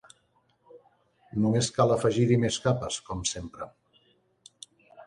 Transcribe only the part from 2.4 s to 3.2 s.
més capes